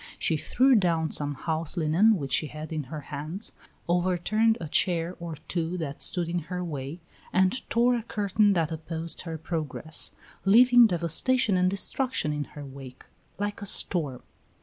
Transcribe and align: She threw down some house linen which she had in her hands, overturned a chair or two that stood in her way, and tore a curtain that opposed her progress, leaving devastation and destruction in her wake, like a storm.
She 0.17 0.35
threw 0.35 0.73
down 0.73 1.11
some 1.11 1.35
house 1.35 1.77
linen 1.77 2.17
which 2.17 2.33
she 2.33 2.47
had 2.47 2.73
in 2.73 2.85
her 2.85 3.01
hands, 3.13 3.51
overturned 3.87 4.57
a 4.59 4.67
chair 4.67 5.15
or 5.19 5.35
two 5.47 5.77
that 5.77 6.01
stood 6.01 6.27
in 6.27 6.39
her 6.49 6.63
way, 6.63 6.99
and 7.31 7.61
tore 7.69 7.93
a 7.95 8.01
curtain 8.01 8.53
that 8.53 8.71
opposed 8.71 9.21
her 9.21 9.37
progress, 9.37 10.09
leaving 10.43 10.87
devastation 10.87 11.55
and 11.55 11.69
destruction 11.69 12.33
in 12.33 12.45
her 12.45 12.65
wake, 12.65 13.05
like 13.37 13.61
a 13.61 13.67
storm. 13.67 14.23